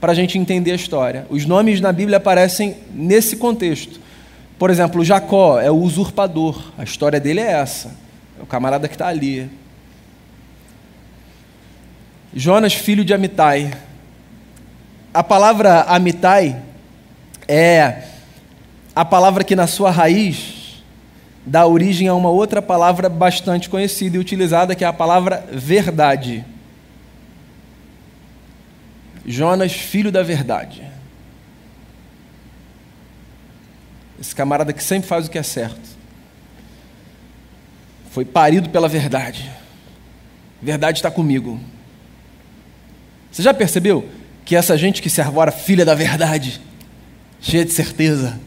[0.00, 1.26] para a gente entender a história.
[1.28, 4.00] Os nomes na Bíblia aparecem nesse contexto.
[4.62, 7.96] Por exemplo, Jacó é o usurpador, a história dele é essa,
[8.38, 9.50] é o camarada que está ali.
[12.32, 13.76] Jonas, filho de Amitai.
[15.12, 16.62] A palavra Amitai
[17.48, 18.04] é
[18.94, 20.80] a palavra que, na sua raiz,
[21.44, 26.44] dá origem a uma outra palavra bastante conhecida e utilizada, que é a palavra verdade.
[29.26, 30.91] Jonas, filho da verdade.
[34.22, 35.80] Esse camarada que sempre faz o que é certo.
[38.12, 39.50] Foi parido pela verdade.
[40.62, 41.58] Verdade está comigo.
[43.32, 44.08] Você já percebeu
[44.44, 46.60] que essa gente que se arvora filha da verdade,
[47.40, 48.38] cheia de certeza,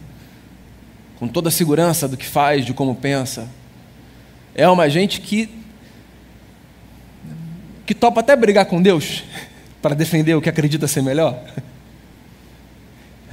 [1.20, 3.46] com toda a segurança do que faz, de como pensa,
[4.56, 5.50] é uma gente que
[7.86, 9.26] que topa até brigar com Deus
[9.82, 11.38] para defender o que acredita ser melhor.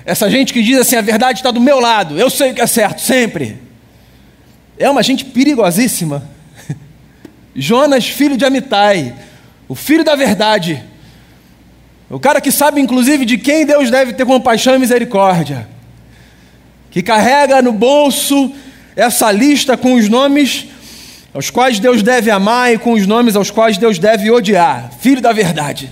[0.05, 2.61] Essa gente que diz assim: a verdade está do meu lado, eu sei o que
[2.61, 3.59] é certo, sempre.
[4.79, 6.29] É uma gente perigosíssima.
[7.55, 9.15] Jonas, filho de Amitai,
[9.69, 10.83] o filho da verdade,
[12.11, 15.69] o cara que sabe, inclusive, de quem Deus deve ter compaixão e misericórdia.
[16.91, 18.53] Que carrega no bolso
[18.95, 20.67] essa lista com os nomes
[21.33, 24.91] aos quais Deus deve amar e com os nomes aos quais Deus deve odiar.
[25.01, 25.91] Filho da verdade.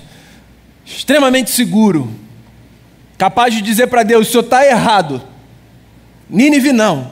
[0.85, 2.13] Extremamente seguro.
[3.21, 5.21] Capaz de dizer para Deus: o senhor está errado.
[6.27, 7.11] Nínive não.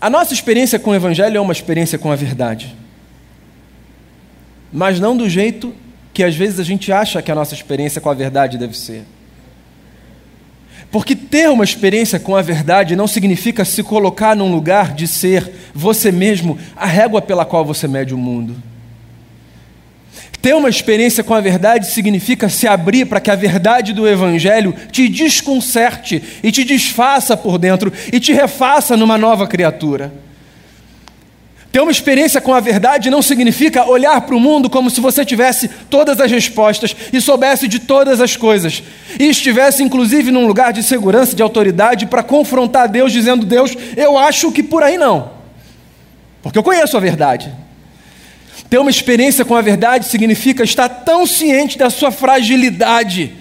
[0.00, 2.74] A nossa experiência com o Evangelho é uma experiência com a verdade.
[4.72, 5.72] Mas não do jeito
[6.12, 9.04] que às vezes a gente acha que a nossa experiência com a verdade deve ser.
[10.90, 15.52] Porque ter uma experiência com a verdade não significa se colocar num lugar de ser
[15.72, 18.60] você mesmo a régua pela qual você mede o mundo.
[20.42, 24.74] Ter uma experiência com a verdade significa se abrir para que a verdade do Evangelho
[24.90, 30.10] te desconcerte e te desfaça por dentro e te refaça numa nova criatura.
[31.70, 35.24] Ter uma experiência com a verdade não significa olhar para o mundo como se você
[35.24, 38.82] tivesse todas as respostas e soubesse de todas as coisas,
[39.20, 44.18] e estivesse inclusive num lugar de segurança, de autoridade, para confrontar Deus, dizendo: Deus, eu
[44.18, 45.30] acho que por aí não,
[46.42, 47.52] porque eu conheço a verdade.
[48.70, 53.34] Ter uma experiência com a verdade significa estar tão ciente da sua fragilidade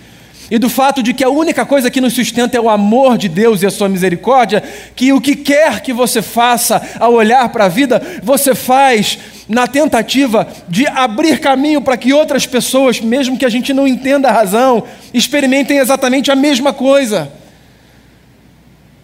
[0.50, 3.30] e do fato de que a única coisa que nos sustenta é o amor de
[3.30, 4.64] Deus e a sua misericórdia,
[4.96, 9.68] que o que quer que você faça ao olhar para a vida, você faz na
[9.68, 14.34] tentativa de abrir caminho para que outras pessoas, mesmo que a gente não entenda a
[14.34, 17.32] razão, experimentem exatamente a mesma coisa.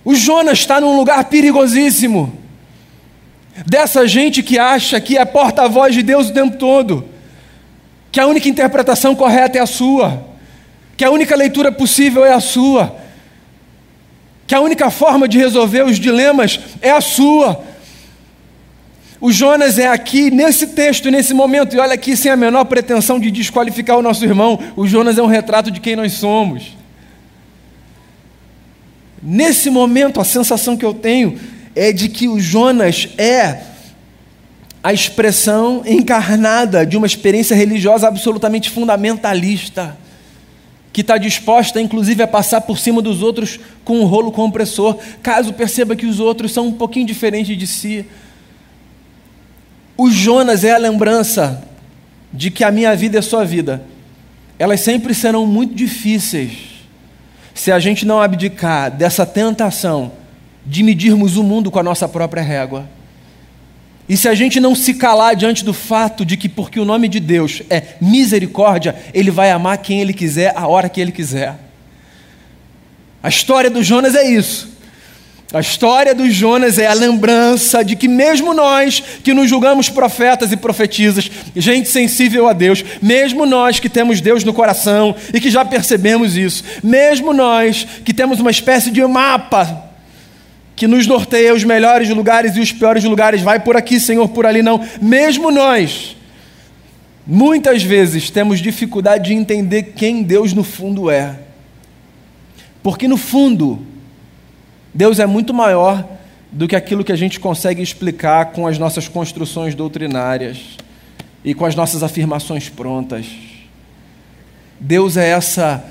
[0.04, 2.45] O Jonas está num lugar perigosíssimo.
[3.66, 7.06] Dessa gente que acha que é porta-voz de Deus o tempo todo,
[8.12, 10.36] que a única interpretação correta é a sua
[10.98, 12.96] que a única leitura possível é a sua,
[14.48, 17.64] que a única forma de resolver os dilemas é a sua.
[19.20, 23.20] O Jonas é aqui, nesse texto, nesse momento, e olha aqui, sem a menor pretensão
[23.20, 26.78] de desqualificar o nosso irmão, o Jonas é um retrato de quem nós somos.
[29.22, 31.40] Nesse momento, a sensação que eu tenho
[31.76, 33.62] é de que o Jonas é
[34.82, 39.98] a expressão encarnada de uma experiência religiosa absolutamente fundamentalista
[40.94, 45.52] que está disposta, inclusive, a passar por cima dos outros com um rolo compressor, caso
[45.52, 48.06] perceba que os outros são um pouquinho diferentes de si.
[49.98, 51.68] O Jonas é a lembrança
[52.32, 53.84] de que a minha vida é sua vida.
[54.58, 56.52] Elas sempre serão muito difíceis
[57.54, 60.14] se a gente não abdicar dessa tentação
[60.66, 62.88] de medirmos o mundo com a nossa própria régua.
[64.08, 67.08] E se a gente não se calar diante do fato de que, porque o nome
[67.08, 71.56] de Deus é misericórdia, Ele vai amar quem Ele quiser, a hora que Ele quiser.
[73.22, 74.76] A história do Jonas é isso.
[75.54, 80.52] A história do Jonas é a lembrança de que, mesmo nós que nos julgamos profetas
[80.52, 85.50] e profetisas, gente sensível a Deus, mesmo nós que temos Deus no coração e que
[85.50, 89.85] já percebemos isso, mesmo nós que temos uma espécie de mapa
[90.76, 94.46] que nos norteia os melhores lugares e os piores lugares, vai por aqui, Senhor, por
[94.46, 94.86] ali não.
[95.02, 96.18] Mesmo nós,
[97.26, 101.40] muitas vezes temos dificuldade de entender quem Deus no fundo é.
[102.84, 103.86] Porque no fundo,
[104.94, 106.08] Deus é muito maior
[106.52, 110.78] do que aquilo que a gente consegue explicar com as nossas construções doutrinárias
[111.44, 113.28] e com as nossas afirmações prontas.
[114.80, 115.84] Deus é essa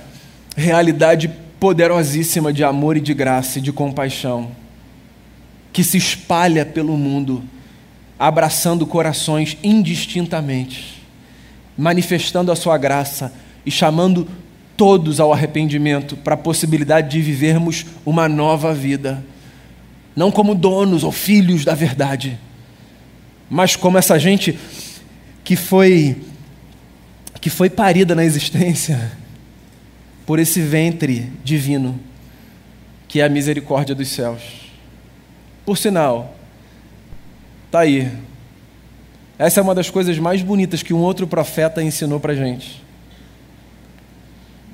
[0.57, 4.51] realidade poderosíssima de amor e de graça e de compaixão,
[5.75, 7.43] que se espalha pelo mundo,
[8.17, 11.03] abraçando corações indistintamente,
[11.77, 13.35] manifestando a sua graça
[13.67, 14.29] e chamando
[14.77, 19.25] todos ao arrependimento para a possibilidade de vivermos uma nova vida,
[20.15, 22.39] não como donos ou filhos da verdade,
[23.51, 24.57] mas como essa gente
[25.43, 26.17] que foi
[27.41, 29.11] que foi parida na existência
[30.25, 31.99] por esse ventre divino,
[33.09, 34.64] que é a misericórdia dos céus.
[35.65, 36.37] Por sinal,
[37.67, 38.11] está aí.
[39.39, 42.83] Essa é uma das coisas mais bonitas que um outro profeta ensinou para a gente.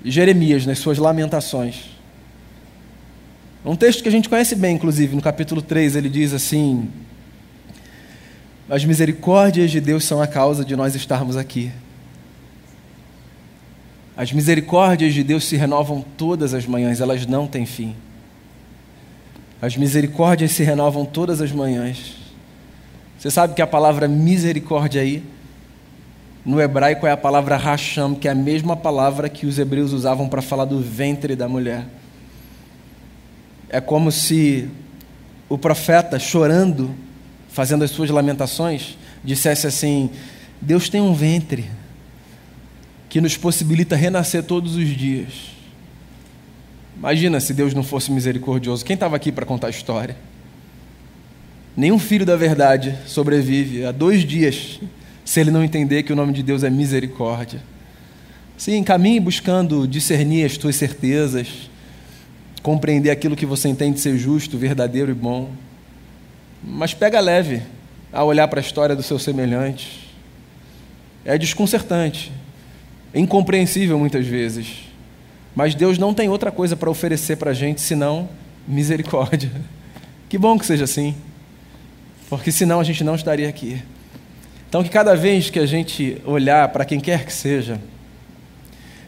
[0.05, 1.85] Jeremias, nas suas lamentações.
[3.65, 6.89] Um texto que a gente conhece bem, inclusive, no capítulo 3, ele diz assim:
[8.69, 11.71] As misericórdias de Deus são a causa de nós estarmos aqui.
[14.17, 17.95] As misericórdias de Deus se renovam todas as manhãs, elas não têm fim.
[19.61, 22.17] As misericórdias se renovam todas as manhãs.
[23.19, 25.23] Você sabe que a palavra misericórdia aí,
[26.45, 30.29] no hebraico é a palavra racham, que é a mesma palavra que os hebreus usavam
[30.29, 31.85] para falar do ventre da mulher.
[33.69, 34.69] É como se
[35.51, 36.95] o profeta, chorando,
[37.51, 40.09] fazendo as suas lamentações, dissesse assim:
[40.61, 41.71] Deus tem um ventre
[43.11, 45.60] que nos possibilita renascer todos os dias.
[47.01, 48.85] Imagina se Deus não fosse misericordioso.
[48.85, 50.15] Quem estava aqui para contar a história?
[51.75, 54.79] Nenhum filho da verdade sobrevive a dois dias
[55.25, 57.63] se ele não entender que o nome de Deus é misericórdia.
[58.55, 61.71] Sim, caminhe buscando discernir as tuas certezas,
[62.63, 65.49] compreender aquilo que você entende ser justo, verdadeiro e bom.
[66.63, 67.63] Mas pega leve
[68.13, 70.07] a olhar para a história do seu semelhante.
[71.25, 72.31] É desconcertante.
[73.15, 74.90] É incompreensível muitas vezes.
[75.55, 78.29] Mas Deus não tem outra coisa para oferecer para a gente senão
[78.67, 79.51] misericórdia.
[80.29, 81.15] Que bom que seja assim,
[82.29, 83.83] porque senão a gente não estaria aqui.
[84.69, 87.81] Então, que cada vez que a gente olhar para quem quer que seja,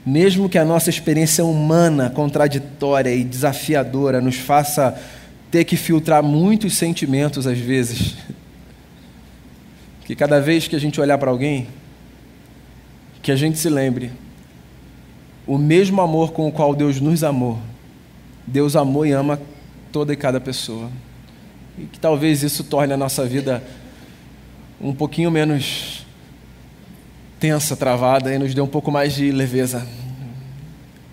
[0.05, 5.01] mesmo que a nossa experiência humana, contraditória e desafiadora nos faça
[5.53, 8.17] ter que filtrar muitos sentimentos às vezes,
[10.05, 11.69] que cada vez que a gente olhar para alguém,
[13.23, 14.11] que a gente se lembre
[15.47, 17.59] o mesmo amor com o qual Deus nos amou.
[18.47, 19.41] Deus amou e ama
[19.91, 20.89] toda e cada pessoa.
[21.79, 23.63] E que talvez isso torne a nossa vida
[24.81, 26.05] um pouquinho menos
[27.39, 29.87] tensa, travada e nos dê um pouco mais de leveza.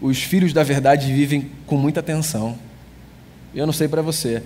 [0.02, 2.58] Os filhos da verdade vivem com muita tensão.
[3.54, 4.44] Eu não sei para você,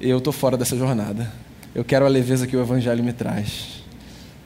[0.00, 1.32] eu estou fora dessa jornada.
[1.74, 3.82] Eu quero a leveza que o Evangelho me traz.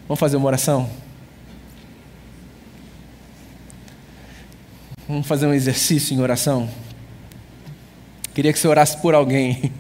[0.07, 0.89] Vamos fazer uma oração?
[5.09, 6.69] Vamos fazer um exercício em oração?
[8.35, 9.71] Queria que você orasse por alguém.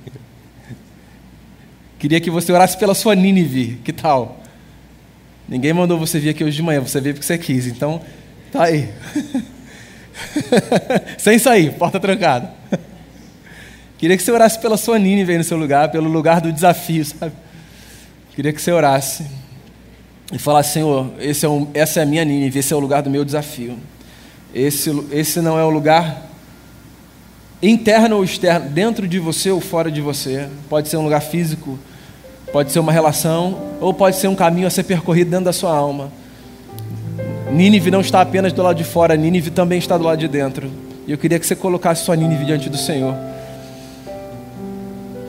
[1.98, 3.80] Queria que você orasse pela sua Nínive.
[3.84, 4.40] Que tal?
[5.48, 7.66] Ninguém mandou você vir aqui hoje de manhã, você veio porque você quis.
[7.66, 8.00] Então,
[8.52, 8.88] tá aí.
[11.18, 12.52] Sem sair, porta trancada.
[13.98, 17.04] Queria que você orasse pela sua Nínive aí no seu lugar, pelo lugar do desafio,
[17.04, 17.32] sabe?
[18.36, 19.26] Queria que você orasse
[20.32, 23.02] e falasse, Senhor, esse é um, essa é a minha Nínive, esse é o lugar
[23.02, 23.76] do meu desafio.
[24.55, 26.26] Esse, esse não é o lugar
[27.62, 30.49] interno ou externo, dentro de você ou fora de você.
[30.68, 31.78] Pode ser um lugar físico,
[32.53, 35.74] pode ser uma relação, ou pode ser um caminho a ser percorrido dentro da sua
[35.74, 36.11] alma.
[37.51, 40.70] Nínive não está apenas do lado de fora, Nínive também está do lado de dentro.
[41.07, 43.14] E eu queria que você colocasse sua Nínive diante do Senhor.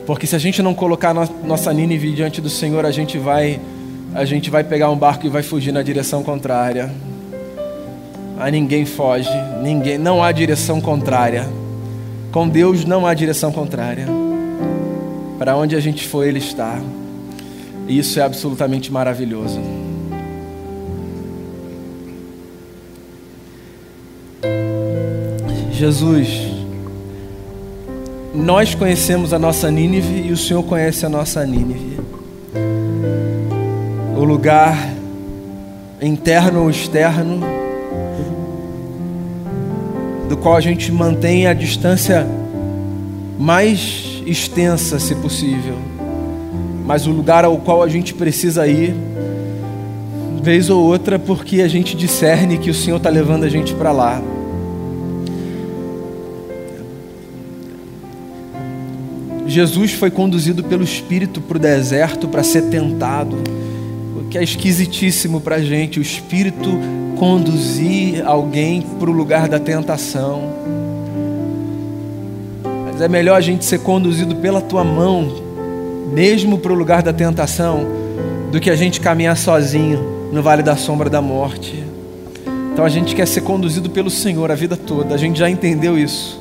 [0.05, 3.59] Porque se a gente não colocar nossa Nínive diante do Senhor, a gente vai
[4.15, 6.89] a gente vai pegar um barco e vai fugir na direção contrária
[8.39, 9.29] a ninguém foge,
[9.61, 11.47] ninguém, não há direção contrária.
[12.31, 14.05] Com Deus não há direção contrária.
[15.39, 16.79] Para onde a gente for, Ele está.
[17.87, 19.59] E isso é absolutamente maravilhoso.
[25.71, 26.51] Jesus,
[28.33, 31.99] nós conhecemos a nossa Nínive e o Senhor conhece a nossa Nínive.
[34.15, 34.75] O lugar
[36.01, 37.56] interno ou externo
[40.27, 42.27] do qual a gente mantém a distância
[43.37, 45.75] mais extensa, se possível,
[46.85, 48.93] mas o lugar ao qual a gente precisa ir,
[50.41, 53.91] vez ou outra, porque a gente discerne que o Senhor está levando a gente para
[53.91, 54.21] lá.
[59.47, 63.37] Jesus foi conduzido pelo Espírito para o deserto para ser tentado.
[64.37, 66.69] Que é esquisitíssimo para a gente, o Espírito
[67.17, 70.53] conduzir alguém para o lugar da tentação.
[72.85, 75.33] Mas é melhor a gente ser conduzido pela tua mão,
[76.13, 77.87] mesmo para o lugar da tentação,
[78.51, 81.83] do que a gente caminhar sozinho no vale da sombra da morte.
[82.71, 85.97] Então a gente quer ser conduzido pelo Senhor a vida toda, a gente já entendeu
[85.97, 86.39] isso.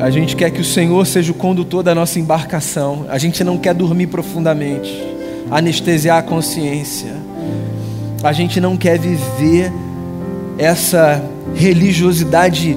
[0.00, 3.06] A gente quer que o Senhor seja o condutor da nossa embarcação.
[3.08, 5.13] A gente não quer dormir profundamente,
[5.50, 7.14] anestesiar a consciência.
[8.22, 9.72] A gente não quer viver
[10.58, 11.22] essa
[11.54, 12.76] religiosidade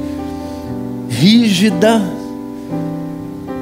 [1.10, 2.02] rígida,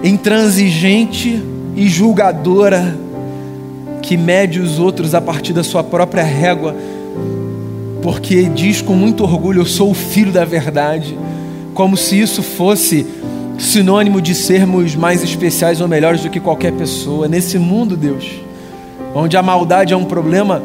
[0.04, 1.42] intransigente
[1.76, 2.98] e julgadora
[4.02, 6.76] que mede os outros a partir da sua própria régua,
[8.02, 11.18] porque diz com muito orgulho: Eu sou o filho da verdade,
[11.74, 13.06] como se isso fosse
[13.58, 17.28] sinônimo de sermos mais especiais ou melhores do que qualquer pessoa.
[17.28, 18.45] Nesse mundo, Deus,
[19.16, 20.62] onde a maldade é um problema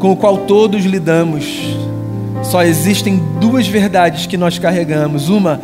[0.00, 1.76] com o qual todos lidamos,
[2.42, 5.28] só existem duas verdades que nós carregamos.
[5.28, 5.60] Uma,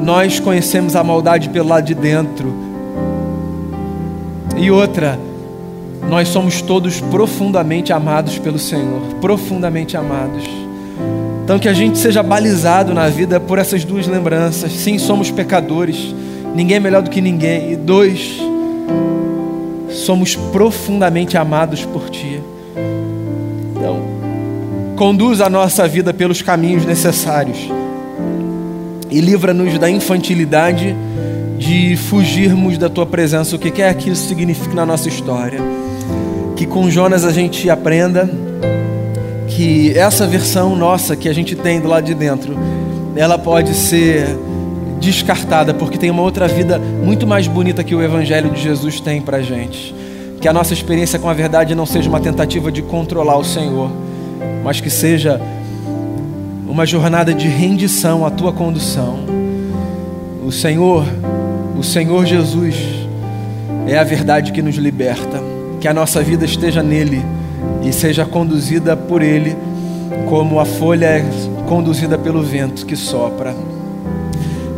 [0.00, 2.54] nós conhecemos a maldade pelo lado de dentro.
[4.56, 5.18] E outra,
[6.08, 10.44] nós somos todos profundamente amados pelo Senhor, profundamente amados.
[11.42, 14.72] Então que a gente seja balizado na vida por essas duas lembranças.
[14.72, 16.14] Sim, somos pecadores,
[16.54, 17.72] ninguém é melhor do que ninguém.
[17.72, 18.38] E dois,
[20.04, 22.40] somos profundamente amados por Ti.
[23.76, 24.00] Então,
[24.96, 27.58] conduz a nossa vida pelos caminhos necessários
[29.10, 30.94] e livra-nos da infantilidade
[31.58, 35.60] de fugirmos da Tua presença, o que quer que isso signifique na nossa história.
[36.56, 38.30] Que com Jonas a gente aprenda
[39.48, 42.56] que essa versão nossa que a gente tem do lado de dentro,
[43.16, 44.26] ela pode ser
[45.04, 49.20] descartada porque tem uma outra vida muito mais bonita que o Evangelho de Jesus tem
[49.20, 49.94] para gente.
[50.40, 53.90] Que a nossa experiência com a verdade não seja uma tentativa de controlar o Senhor,
[54.64, 55.40] mas que seja
[56.66, 59.18] uma jornada de rendição à tua condução.
[60.44, 61.04] O Senhor,
[61.78, 62.74] o Senhor Jesus,
[63.86, 65.40] é a verdade que nos liberta.
[65.80, 67.22] Que a nossa vida esteja nele
[67.82, 69.56] e seja conduzida por Ele,
[70.28, 71.24] como a folha é
[71.68, 73.54] conduzida pelo vento que sopra.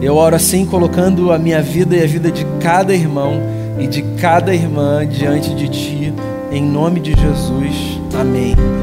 [0.00, 3.40] Eu oro assim, colocando a minha vida e a vida de cada irmão
[3.78, 6.12] e de cada irmã diante de Ti,
[6.52, 7.98] em nome de Jesus.
[8.18, 8.76] Amém.